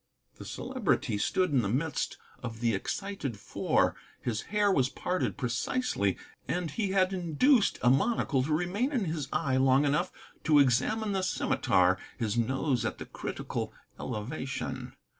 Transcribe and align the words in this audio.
The 0.39 0.45
Celebrity 0.45 1.19
stood 1.19 1.51
in 1.51 1.61
the 1.61 1.69
midst 1.69 2.17
of 2.41 2.59
the 2.59 2.73
excited 2.73 3.39
Four. 3.39 3.95
His 4.19 4.41
hair 4.49 4.71
was 4.71 4.89
parted 4.89 5.37
precisely, 5.37 6.17
and 6.47 6.71
he 6.71 6.89
had 6.89 7.13
induced 7.13 7.77
a 7.83 7.91
monocle 7.91 8.41
to 8.41 8.51
remain 8.51 8.91
in 8.91 9.05
his 9.05 9.27
eye 9.31 9.57
long 9.57 9.85
enough 9.85 10.11
to 10.45 10.57
examine 10.57 11.11
the 11.11 11.21
Scimitar, 11.21 11.99
his 12.17 12.35
nose 12.35 12.83
at 12.83 12.97
the 12.97 13.05
critical 13.05 13.73
elevation. 13.99 14.95